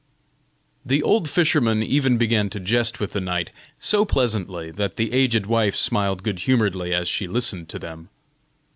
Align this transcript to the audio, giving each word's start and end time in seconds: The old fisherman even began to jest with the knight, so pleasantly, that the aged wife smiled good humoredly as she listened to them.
The 0.83 1.03
old 1.03 1.29
fisherman 1.29 1.83
even 1.83 2.17
began 2.17 2.49
to 2.49 2.59
jest 2.59 2.99
with 2.99 3.13
the 3.13 3.21
knight, 3.21 3.51
so 3.77 4.03
pleasantly, 4.03 4.71
that 4.71 4.95
the 4.95 5.13
aged 5.13 5.45
wife 5.45 5.75
smiled 5.75 6.23
good 6.23 6.39
humoredly 6.39 6.91
as 6.91 7.07
she 7.07 7.27
listened 7.27 7.69
to 7.69 7.77
them. 7.77 8.09